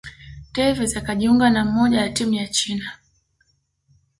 tevez 0.53 0.93
akajiunga 0.97 1.49
na 1.49 1.65
moja 1.65 2.01
ya 2.01 2.09
timu 2.09 2.33
ya 2.33 2.47
China 2.47 2.91